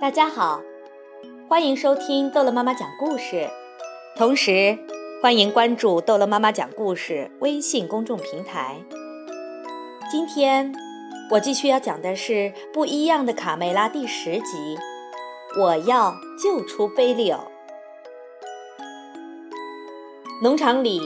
[0.00, 0.62] 大家好，
[1.46, 3.46] 欢迎收听逗乐妈妈讲故事，
[4.16, 4.78] 同时
[5.22, 8.76] 欢迎关注逗乐妈妈讲故事微信公众平台。
[10.10, 10.74] 今天
[11.32, 12.32] 我继续要讲的是
[12.72, 14.78] 《不一样的卡梅拉》第十集，
[15.58, 17.38] 我要救出贝利欧。
[20.42, 20.98] 农场里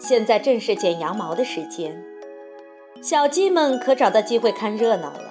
[0.00, 2.02] 现在正是剪羊毛的时间，
[3.02, 5.30] 小鸡们可找到机会看热闹了。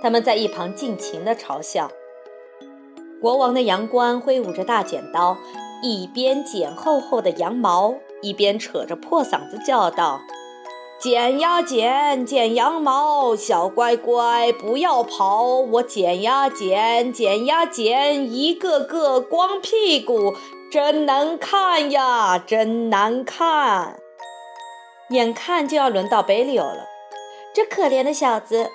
[0.00, 1.90] 他们在一旁尽情地嘲笑。
[3.24, 5.38] 国王的羊倌挥舞着大剪刀，
[5.82, 10.20] 一边剪厚厚的羊毛，一边扯着破嗓子叫道
[11.00, 15.42] ：“剪呀剪，剪羊毛，小乖乖不要跑！
[15.46, 20.34] 我剪呀剪，剪呀剪，一个个光屁股，
[20.70, 24.00] 真难看呀，真难看！”
[25.08, 26.84] 眼看就要轮到贝利欧了，
[27.54, 28.70] 这可怜的小子。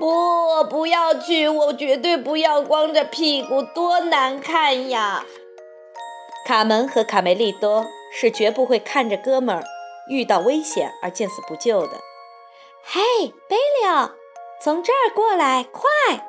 [0.00, 1.46] 不，不要去！
[1.46, 5.26] 我绝对不要光着屁股，多难看呀！
[6.46, 9.62] 卡门和卡梅利多是绝不会看着哥们儿
[10.08, 11.98] 遇到危险而见死不救的。
[12.82, 14.12] 嘿，贝利奥，
[14.62, 16.26] 从这儿过来，快！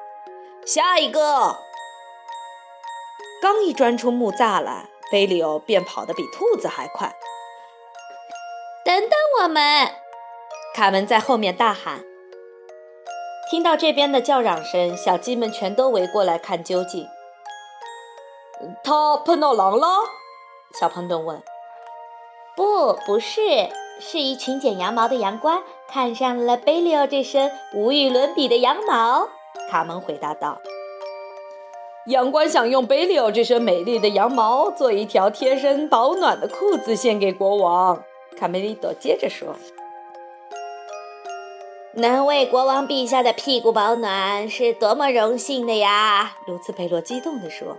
[0.65, 1.57] 下一个！
[3.41, 7.15] 刚一钻出木栅栏，贝利奥便跑得比兔子还快。
[8.83, 9.95] 等等我们！
[10.75, 12.10] 卡门在后面大喊。
[13.51, 17.05] 听到这边的叫嚷声，小鸡们全都围过来看究竟。
[18.81, 19.87] 他碰到狼了？
[20.79, 21.43] 小胖墩问。
[22.55, 23.41] 不，不是，
[23.99, 29.27] 是一群剪羊毛的羊倌看上了贝利奥这身无与伦比的羊毛。
[29.69, 30.57] 卡门回答道。
[32.07, 38.01] 羊倌想用贝利奥这身美丽的羊毛做一条贴身保暖的裤子献给国王。
[38.39, 39.53] 卡梅利多接着说。
[41.93, 46.37] 能为国王陛下的屁股保暖是多么荣幸的呀！
[46.45, 47.77] 卢茨佩洛激动地说。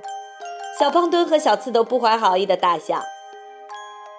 [0.79, 3.03] 小胖墩和小刺头不怀好意的大笑。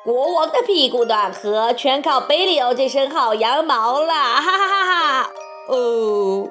[0.03, 4.13] 国王的屁股暖和，全靠贝利欧这身好羊毛了！
[4.13, 5.31] 哈哈哈哈！
[5.69, 6.49] 哦！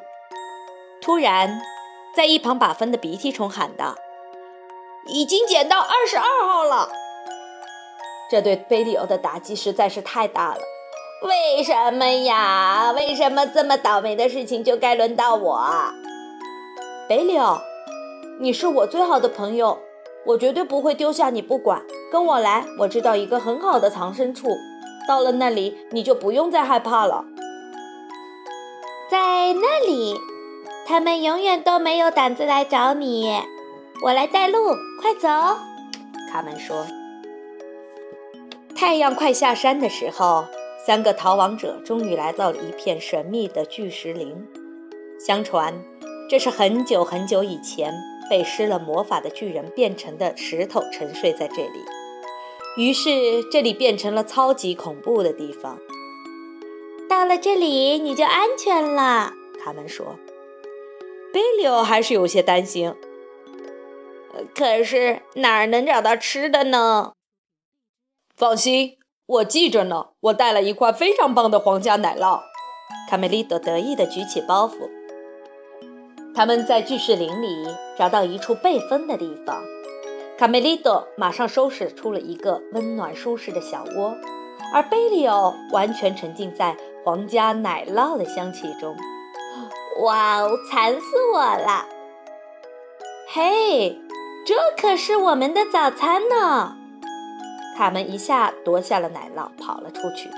[1.00, 1.60] 突然，
[2.14, 3.96] 在一旁把风的鼻涕虫喊道
[5.06, 6.90] ：“已经捡到二十二号了！”
[8.30, 10.60] 这对贝利欧的打击实在是太大了。
[11.22, 12.92] 为什么呀？
[12.96, 15.64] 为什么这么倒霉的事情就该轮到我？
[17.08, 17.60] 北柳，
[18.40, 19.78] 你是我最好的朋友，
[20.26, 21.82] 我绝对不会丢下你不管。
[22.10, 24.48] 跟我来，我知道一个很好的藏身处，
[25.06, 27.24] 到了那里你就不用再害怕了。
[29.08, 30.18] 在那里，
[30.86, 33.40] 他们永远都没有胆子来找你。
[34.02, 35.28] 我来带路，快走！
[36.32, 36.84] 卡门说。
[38.74, 40.46] 太阳快下山的时候。
[40.84, 44.44] 三个逃亡者终于来到了一片神秘的巨石林。
[45.24, 45.80] 相传，
[46.28, 47.94] 这是很久很久以前
[48.28, 51.84] 被施了魔法的巨人变成的石头沉睡在这里，
[52.76, 55.78] 于是这里变成了超级恐怖的地方。
[57.08, 59.32] 到了这里你就安全了，
[59.62, 60.16] 卡门说。
[61.32, 62.94] 贝利欧还是有些担心。
[64.54, 67.12] 可是哪儿能找到吃的呢？
[68.34, 68.98] 放心。
[69.26, 72.40] 我记着呢，我带了一块非常棒的皇家奶酪。
[73.08, 74.90] 卡梅利多得意地举起包袱。
[76.34, 77.66] 他们在巨石林里
[77.96, 79.62] 找到一处被封的地方，
[80.38, 84.16] 卡梅利多马上收拾出了一个温暖舒适的小窝，
[84.74, 88.96] 而贝利奥完全沉浸在皇家奶酪的香气中。
[90.02, 91.86] 哇哦，馋死我了！
[93.28, 93.98] 嘿，
[94.46, 96.76] 这可是我们的早餐呢。
[97.76, 100.30] 卡门一下夺下了奶酪，跑了出去。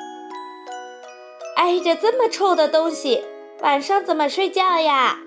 [1.56, 3.24] 挨着这么臭的东西，
[3.60, 5.18] 晚上怎么睡觉呀？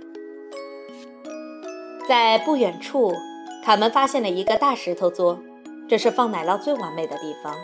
[2.07, 3.13] 在不远处，
[3.63, 5.39] 卡门发现了一个大石头桌，
[5.89, 7.55] 这是放奶酪最完美的地方。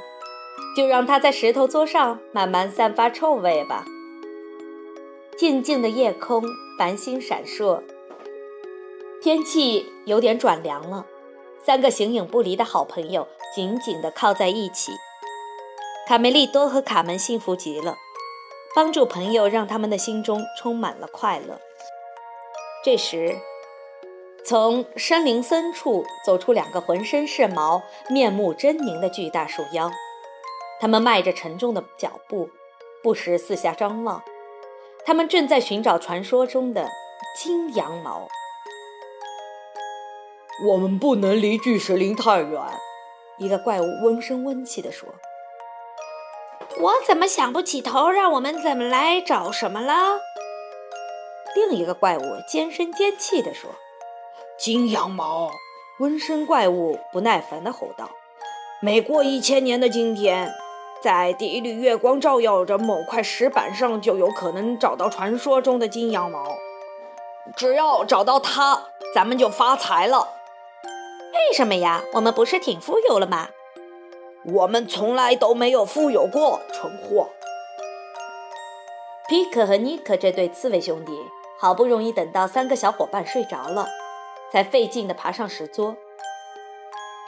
[0.75, 3.85] 就让它在石头桌上慢慢散发臭味吧。
[5.37, 6.43] 静静的夜空，
[6.79, 7.81] 繁星闪烁，
[9.21, 11.05] 天气有点转凉了。
[11.63, 14.93] 三个形影不离的好朋友紧紧地靠在一起。
[16.07, 17.95] 卡梅利多和卡门幸福极了，
[18.75, 21.59] 帮助朋友让他们的心中充满了快乐。
[22.83, 23.37] 这时，
[24.45, 29.89] 从山林深处走出两个浑身是毛、面目狰狞的巨大树妖，
[30.81, 32.49] 他们迈着沉重的脚步，
[33.01, 34.21] 不时四下张望。
[35.05, 36.89] 他们正在寻找传说中的
[37.37, 38.27] 金羊毛。
[40.65, 42.61] 我们不能离巨石林太远，
[43.37, 45.09] 一个怪物温声温气地说
[46.79, 50.19] ：“我怎么想不起头，让我们怎么来找什么了？”
[51.55, 53.71] 另一个怪物尖声尖气地说
[54.57, 55.51] ：“金羊毛，
[55.99, 58.09] 温声怪物不耐烦地吼道
[58.81, 60.53] ：“每过一千年的今天，
[61.01, 66.55] 在第一缕月光照耀着某块石板上，就有可能找到传说中的金羊毛。
[67.57, 70.27] 只要找到它，咱们就发财了。”
[71.33, 72.03] 为什么呀？
[72.13, 73.49] 我们不是挺富有了吗？
[74.45, 77.29] 我们从来都没有富有过，蠢货。
[79.27, 81.11] 皮克和尼克这对刺猬兄弟，
[81.57, 83.87] 好不容易等到三个小伙伴睡着了，
[84.51, 85.95] 才费劲地爬上石桌。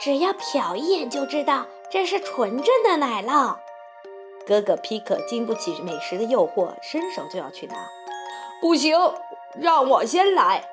[0.00, 3.56] 只要瞟一眼就知道这是纯正的奶酪。
[4.46, 7.74] 哥哥皮克经不起美食的诱惑，伸手就要去拿。
[8.60, 8.96] 不行，
[9.58, 10.64] 让我先来。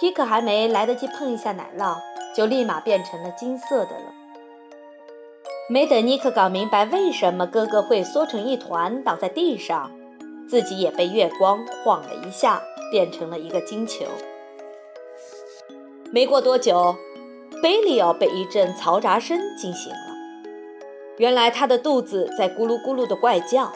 [0.00, 1.98] 皮克还没来得及碰一下奶酪，
[2.34, 4.14] 就立马变成了金色的了。
[5.68, 9.90] 没等尼克搞明白为什么哥哥会缩成一团倒在地上，
[10.48, 14.06] 自己也被月光晃了一下，变成了一个金球。
[16.10, 16.96] 没过多久，
[17.62, 19.98] 贝利奥被一阵嘈杂声惊醒了。
[21.18, 23.70] 原来他的肚子在咕噜咕噜的怪叫。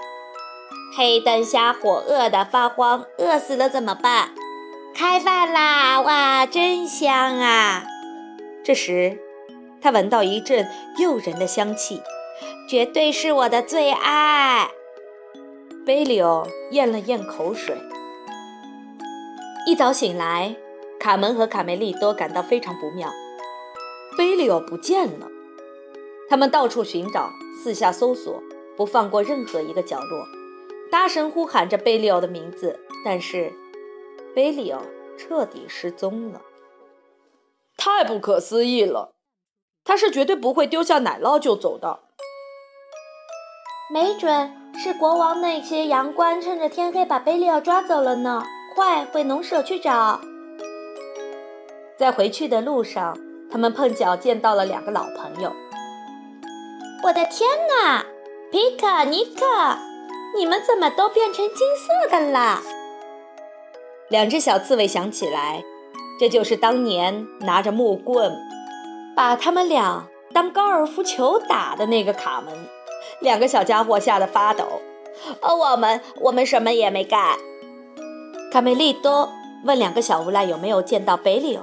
[0.96, 4.30] 黑灯瞎火，饿得发慌，饿死了怎么办？
[4.94, 6.00] 开饭啦！
[6.02, 7.84] 哇，真香啊！
[8.64, 9.18] 这时。
[9.82, 10.66] 他闻到一阵
[10.98, 12.00] 诱人的香气，
[12.66, 14.70] 绝对是我的最爱。
[15.84, 17.76] 贝利奥咽了咽口水。
[19.66, 20.56] 一早醒来，
[20.98, 23.10] 卡门和卡梅利多感到非常不妙，
[24.16, 25.28] 贝利奥不见了。
[26.30, 27.28] 他们到处寻找，
[27.62, 28.42] 四下搜索，
[28.76, 30.24] 不放过任何一个角落，
[30.90, 32.80] 大声呼喊着贝利奥的名字。
[33.04, 33.52] 但是，
[34.34, 34.82] 贝利奥
[35.16, 36.42] 彻底失踪了。
[37.76, 39.12] 太不可思议了！
[39.84, 42.00] 他是绝对不会丢下奶酪就走的。
[43.90, 48.42] 没准是国王那些羊官趁着天黑把贝利奥抓走了呢。
[48.74, 50.20] 快回农舍去找！
[51.96, 53.16] 在回去的路上，
[53.48, 55.52] 他们碰巧见到了两个老朋友。
[57.04, 58.04] 我的天哪，
[58.50, 59.46] 皮卡、尼克，
[60.34, 62.60] 你们怎么都变成金色的了？
[64.14, 65.64] 两只小刺猬想起来，
[66.20, 68.32] 这就是当年拿着木棍。
[69.16, 72.54] 把他们俩当高尔夫球打的那个卡门，
[73.20, 74.80] 两个小家伙吓得发抖。
[75.40, 77.36] 哦，我们我们什么也没干。
[78.52, 79.28] 卡梅利多
[79.64, 81.62] 问两个小无赖有没有见到贝利欧。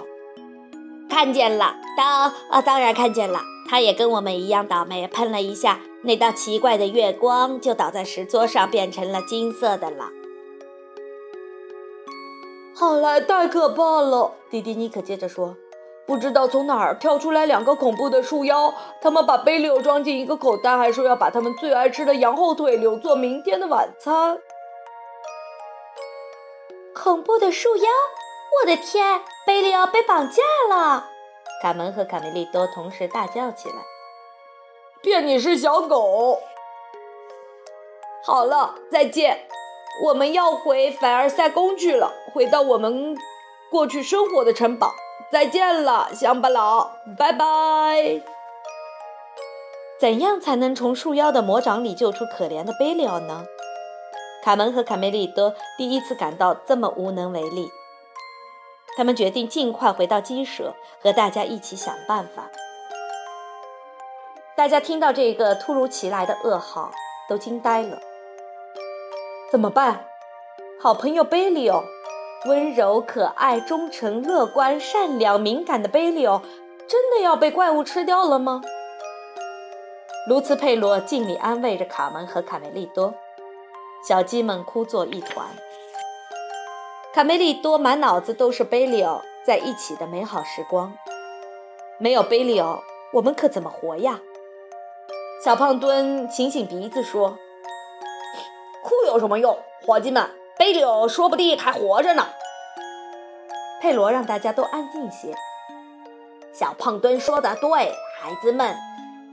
[1.10, 3.40] 看见了，当啊，当然看见了。
[3.70, 10.10] 他也跟我们一样倒霉，喷了一下那道奇怪的月光，就倒在石桌上，变成了金色的了。
[12.82, 15.56] 后来太可怕了，弟弟尼可接着说。
[16.08, 24.40] 不知道从哪儿跳出来两个恐怖的树妖，他们把贝利欧装进一个口袋，还说要把他们最爱吃的羊后腿留作明天的晚餐。
[26.96, 27.88] 恐怖的树妖！
[28.64, 31.06] 我的天，贝利奥被绑架了！
[31.62, 33.76] 卡门和卡梅利多同时大叫起来
[35.04, 36.40] ：“骗你是小狗！”
[38.26, 39.46] 好了，再见，
[40.04, 43.16] 我们要回凡尔赛宫去了，回到我们
[43.70, 44.94] 过去生活的城堡。
[45.32, 48.22] 再见了，乡巴佬，拜拜。
[50.00, 53.46] 怎样才能从树妖的魔掌里救出可怜的贝利奥呢？
[54.44, 57.70] 卡门和卡梅利多第一次感到这么无能为力。
[58.98, 62.50] 他们决定尽快回到鸡舍，和大家一起想办法。
[64.58, 66.92] 大家听到这个突如其来的噩耗，
[67.30, 68.00] 都惊呆了。
[69.52, 70.06] 怎么办？
[70.82, 71.84] 好朋友贝利奥。
[72.46, 76.42] 温柔、可爱、忠诚、乐观、善良、敏感的贝利欧，
[76.88, 78.62] 真的要被怪物吃掉了吗？
[80.30, 83.14] 卢茨佩罗尽力安慰着卡门和卡梅利多，
[84.08, 85.46] 小鸡们哭作一团。
[87.14, 90.94] 卡梅利多满脑子都是贝利欧在一起的美好时光，
[92.00, 92.80] 没有贝利欧，
[93.12, 94.22] 我们可怎么活呀？
[95.44, 97.38] 小胖墩醒醒鼻子说
[99.12, 102.28] ：“有什么用，伙计们？”贝利欧说不定还活着呢。
[103.82, 105.34] 佩罗让大家都安静些。
[106.54, 108.76] 小胖墩说的对，孩子们，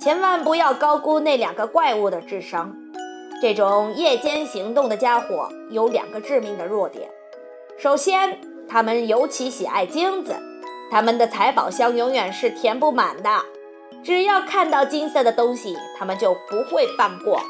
[0.00, 2.74] 千万不要高估那两个怪物的智商。
[3.42, 7.10] 这种夜间行动的家伙有两个致命的弱点：
[7.78, 10.34] 首先，他们尤其喜爱金子，
[10.90, 13.28] 他们的财宝箱永远是填不满的。
[14.02, 17.42] 只要看到金色的东西，他们就不会放过。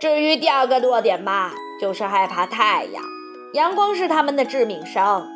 [0.00, 1.52] 至于第二个弱点嘛。
[1.80, 3.02] 就是害怕太阳，
[3.54, 5.26] 阳光是他们的致命伤，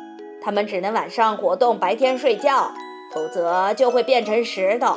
[0.43, 2.71] 他们只能晚上活动，白天睡觉，
[3.11, 4.95] 否则就会变成石头。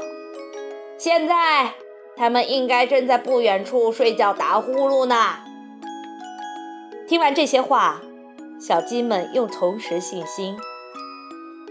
[0.98, 1.72] 现在
[2.18, 5.38] 他们应该正在不远处睡觉打呼噜呢。
[7.08, 8.02] 听完这些话，
[8.60, 10.58] 小鸡们又重拾信心。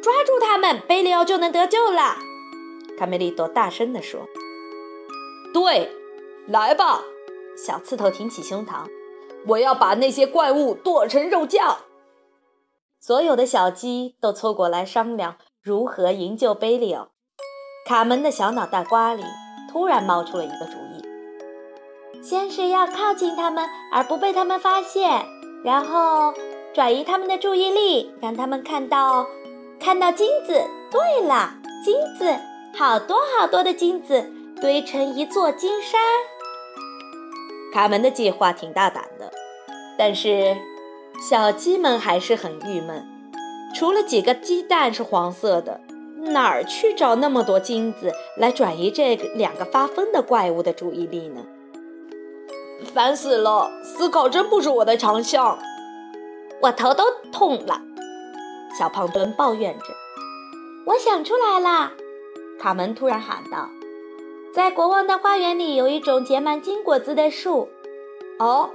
[0.01, 2.15] 抓住他们，贝利奥就能得救了。
[2.97, 4.21] 卡梅利多大声地说
[5.53, 5.91] ：“对，
[6.47, 7.03] 来吧！”
[7.57, 8.85] 小刺头挺起胸膛
[9.47, 11.77] ：“我要把那些怪物剁成肉酱。”
[13.01, 17.09] 所有的小鸡都凑过来商量如何营救贝利奥。
[17.87, 19.23] 卡门的小脑袋瓜里
[19.71, 25.25] 突然冒出了一个主意：先是要靠近他们，而不被他们发现，
[25.63, 26.33] 然后
[26.73, 29.25] 转移他们的注意力，让他们看到
[29.79, 30.61] 看到金子。
[30.91, 32.37] 对了，金子，
[32.77, 35.99] 好多好多的金子堆成一座金山。
[37.77, 39.31] 卡门的计划挺大胆的，
[39.99, 40.57] 但是。
[41.29, 43.03] 小鸡们还是很郁闷，
[43.75, 45.81] 除了几个鸡蛋是黄色的，
[46.31, 51.43] 哪儿去找那么多金子来转移这两个发疯的怪物的注意力呢？
[52.93, 53.71] 烦死了！
[53.83, 55.57] 思考真不是我的长项，
[56.61, 57.81] 我头都痛了。
[58.77, 59.85] 小胖墩抱怨着。
[60.85, 61.93] 我想出来了！
[62.59, 63.69] 卡门突然喊道
[64.53, 67.69] ：“在国王的花园里有一种结满金果子的树。”
[68.39, 68.69] 哦，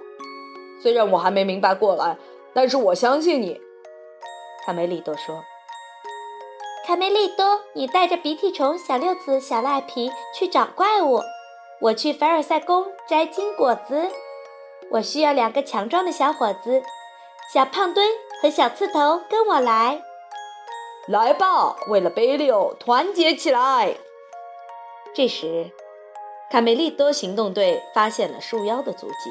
[0.82, 2.16] 虽然我还没明白过来。
[2.54, 3.58] 但是我相信你，
[4.66, 5.42] 卡梅利多说。
[6.86, 11.22] 卡梅利多，你带着鼻涕虫、小六子、小赖皮去找怪物，
[11.80, 14.10] 我去凡尔赛宫摘金果子。
[14.90, 16.82] 我需要两个强壮的小伙子，
[17.50, 18.06] 小胖墩
[18.42, 20.02] 和小刺头，跟我来。
[21.08, 23.96] 来吧，为了贝利欧，团结起来！
[25.14, 25.70] 这时，
[26.50, 29.30] 卡梅利多行动队发现了树妖的足迹。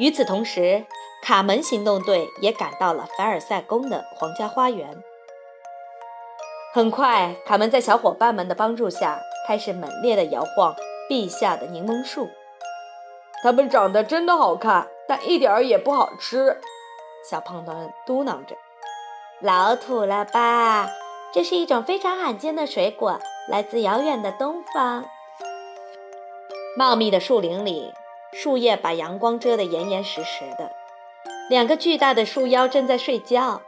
[0.00, 0.84] 与此同时，
[1.22, 5.00] 卡门行动队也赶到了凡尔赛宫的皇家花园。
[6.72, 10.74] 很快，卡门在小伙伴们的帮助下，开始猛烈地摇晃
[11.08, 12.28] 陛下的柠檬树。
[13.44, 16.60] 它们长得真的好看，但一点儿也不好吃。
[17.30, 18.56] 小胖墩嘟囔着
[19.40, 20.90] ：“老土了吧？
[21.32, 25.04] 这是一种非常罕见的水果，来自遥远的东方。”
[26.76, 27.92] 茂密的树林里，
[28.32, 30.72] 树叶把阳光遮得严严实实的。
[31.48, 33.60] 两个巨大的树妖正在睡觉，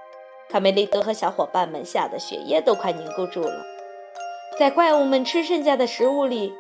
[0.49, 3.64] 卡梅利多和小伙伴们吓得血液都快凝固住了。
[4.59, 6.54] 在怪物们吃剩下的食物里，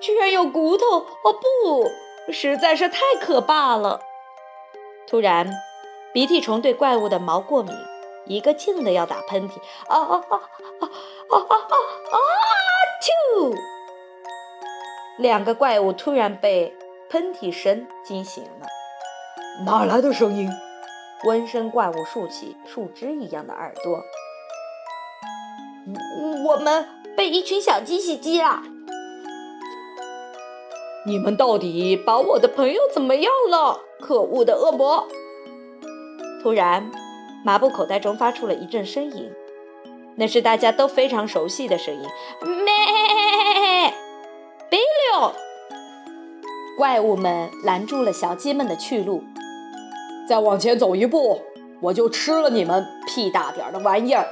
[0.00, 0.86] 居然有骨头！
[1.24, 4.00] 哦不，实在是太可怕了！
[5.08, 5.50] 突然，
[6.14, 7.74] 鼻涕虫对怪物的毛过敏，
[8.30, 9.54] 一个劲的要打喷嚏。
[9.88, 10.36] 啊啊啊
[10.78, 10.88] 啊
[11.30, 11.76] 啊啊
[12.12, 12.16] 啊！
[13.02, 13.56] 啾！
[15.18, 16.72] 两个怪物突然被
[17.10, 18.66] 喷嚏声惊醒了。
[19.66, 20.48] 哪来的声音？
[21.24, 24.00] 温身怪物竖起树枝一样的耳朵。
[26.46, 28.62] 我们被一群小鸡袭击了。
[31.04, 33.80] 你们到底把我的朋友怎么样了？
[34.00, 35.08] 可恶的恶魔！
[36.42, 36.90] 突然，
[37.42, 39.30] 麻布口袋中发出了一阵呻吟，
[40.16, 42.02] 那是大家都非常熟悉的声音。
[42.42, 43.94] 咩！
[44.68, 44.82] 贝利
[46.76, 49.24] 怪物们拦住了小鸡们的去路。
[50.28, 51.40] 再往前走一步，
[51.80, 54.26] 我就吃了你们屁大点儿的玩意儿！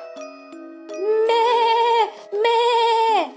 [1.26, 1.34] 咩
[2.30, 3.30] 咩！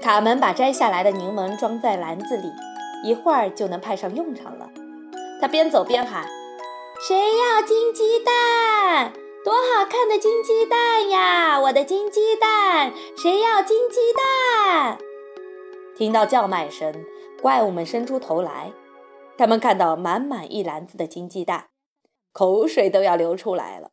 [0.00, 2.52] 卡门把摘下来的柠檬装在篮子里，
[3.04, 4.70] 一会儿就能派上用场了。
[5.40, 6.24] 他边走边喊
[7.06, 9.12] ：“谁要金鸡蛋？
[9.44, 11.60] 多好看的金鸡蛋呀！
[11.60, 12.94] 我的金鸡蛋！
[13.14, 14.96] 谁要金鸡蛋？”
[15.94, 17.04] 听到叫卖声，
[17.42, 18.72] 怪物们伸出头来。
[19.36, 21.66] 他们看到满满一篮子的金鸡蛋，
[22.32, 23.90] 口水都要流出来了。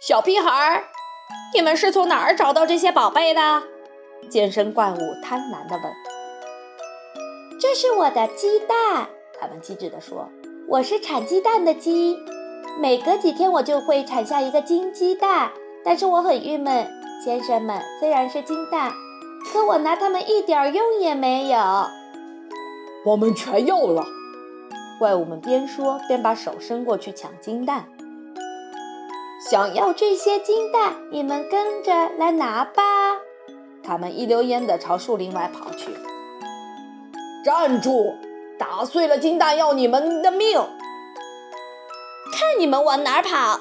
[0.00, 0.84] 小屁孩儿，
[1.52, 3.64] 你们是从哪儿找到这些宝贝的？
[4.28, 5.92] 健身怪物贪婪地问。
[7.60, 10.30] “这是我的鸡蛋。”他们机智地说
[10.70, 12.16] ，“我是产鸡蛋的鸡，
[12.80, 15.50] 每隔几天我就会产下一个金鸡蛋。
[15.84, 16.88] 但是我很郁闷，
[17.24, 18.92] 先生们，虽然是金蛋，
[19.52, 21.58] 可我拿它们一点用也没有。”
[23.04, 24.04] 我们全要了！
[25.00, 27.86] 怪物们边说边把手伸过去抢金蛋。
[29.50, 32.82] 想要这些金蛋，你们跟着来拿吧！
[33.82, 35.90] 他们一溜烟地朝树林外跑去。
[37.44, 38.14] 站住！
[38.60, 40.60] 打碎了金蛋要你们的命！
[42.30, 43.58] 看你们往哪儿跑！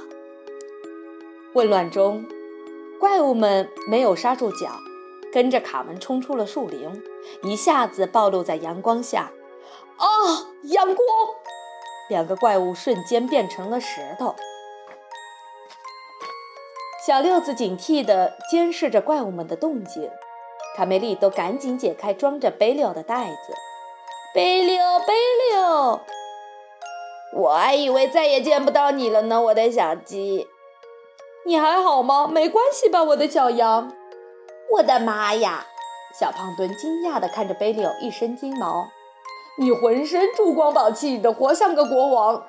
[1.53, 2.25] 混乱中，
[2.99, 4.67] 怪物们没有刹住脚。
[5.31, 7.01] 跟着卡门冲出了树林，
[7.43, 9.31] 一下子暴露在阳光下。
[9.95, 10.05] 啊！
[10.63, 10.97] 阳光！
[12.09, 14.35] 两个怪物瞬间变成了石头。
[17.07, 20.11] 小六子警惕地监视着怪物们的动静。
[20.75, 23.53] 卡梅利都赶紧解开装着贝柳的袋子。
[24.31, 25.13] 贝柳，贝
[25.49, 26.01] 柳！
[27.33, 30.47] 我还以为再也见不到你了呢，我的小鸡。
[31.47, 32.27] 你还好吗？
[32.27, 33.91] 没关系吧，我的小羊？
[34.73, 35.65] 我的妈呀！
[36.19, 38.87] 小胖墩惊讶地看着贝利欧一身金毛，
[39.57, 42.45] 你浑身珠光宝气的，活像个国王。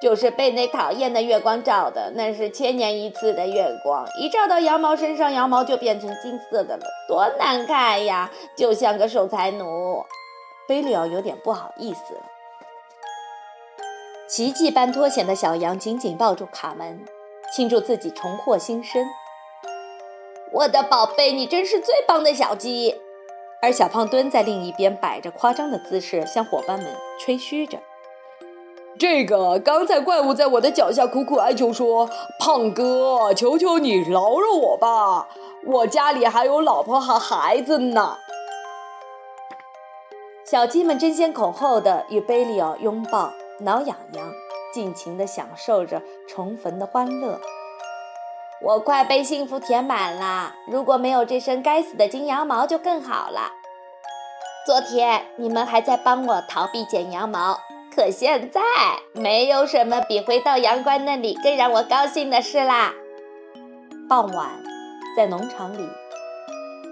[0.00, 9.66] 就是被那讨厌的月光照的，那是千年一次的月光，一照到羊毛身上，羊毛就变成金色的了，多难看呀，就像个守财奴。
[10.68, 12.20] 贝利奥有点不好意思了。
[14.28, 17.06] 奇迹般脱险的小羊紧紧抱住卡门，
[17.50, 19.06] 庆祝自己重获新生。
[20.52, 23.00] 我的宝贝，你真是最棒的小鸡。
[23.62, 27.78] 而小胖墩在另一边摆着夸张的姿势，向伙伴们吹嘘着。
[28.98, 32.08] 这个刚才怪物在我的脚下苦苦哀求说
[32.38, 35.28] ：“胖哥，求求你饶了我吧，
[35.64, 38.18] 我家里还有老婆和孩子呢。”
[40.50, 44.32] 小鸡们争先恐后的与贝利奥拥抱、挠痒痒，
[44.72, 47.38] 尽情地享受着重逢的欢乐。
[48.62, 53.52] 我快被幸福填满了，如果没有这身该死的金羊毛就更好了。
[54.66, 57.60] 昨天你们还在帮我逃避剪羊毛。
[57.94, 58.60] 可现在
[59.12, 62.94] 没有什么比回到阳关那里更让我高兴的事啦。
[64.08, 64.62] 傍晚，
[65.14, 65.86] 在农场里，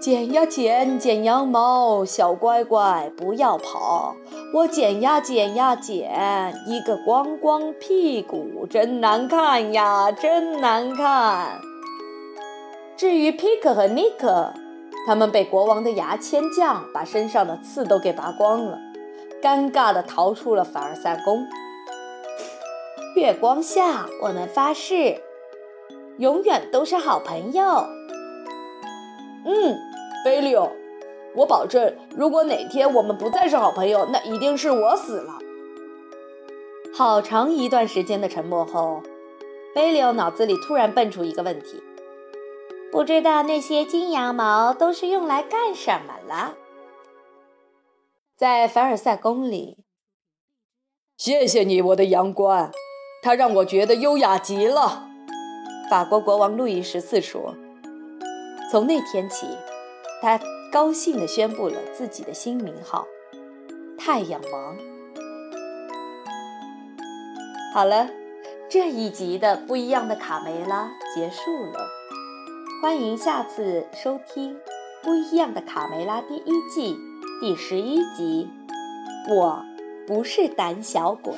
[0.07, 4.15] 剪呀剪，剪羊毛，小乖乖不要跑。
[4.53, 11.59] 我剪呀剪呀剪，一个光光屁股真难看呀，真难看。
[12.95, 14.53] 至于皮克和尼克，
[15.05, 18.79] 他们被国王的牙签匠把身上的刺都给拔光了。
[19.41, 21.45] 尴尬地逃出了凡尔赛宫。
[23.17, 25.21] 月光下，我们发誓，
[26.17, 27.85] 永远都是好朋友。
[29.49, 29.77] 嗯，
[30.27, 30.69] 菲利欧，
[31.35, 35.39] 我保证，如果哪天我们不再是好朋友，那一定是我死了。
[36.93, 39.01] 好长一段时间的沉默后，
[39.73, 41.81] 贝利欧脑子里突然蹦出一个问题：
[42.91, 46.55] 不知道那些金羊毛都是用来干什么了？
[48.35, 49.77] 在凡尔赛宫里，
[51.15, 52.69] 谢谢你，我的阳关，
[53.23, 55.07] 它让我觉得优雅极了。
[55.89, 57.55] 法国国王路易十四说
[58.69, 59.47] ：“从那天起，
[60.21, 60.39] 他
[60.71, 63.07] 高兴地宣布了自己的新名号——
[63.97, 64.77] 太阳王。”
[67.73, 68.09] 好了，
[68.69, 71.87] 这一集的不一样的卡梅拉结束了，
[72.81, 74.55] 欢迎下次收听
[75.03, 76.97] 《不一样的卡梅拉》第一季。
[77.39, 78.49] 第十一集，
[79.29, 79.63] 我
[80.07, 81.33] 不是胆小鬼。